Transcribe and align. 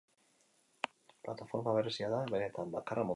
Plataforma 1.27 1.75
berezia 1.79 2.09
da 2.17 2.23
benetan, 2.33 2.77
bakarra 2.79 3.03
munduan. 3.03 3.09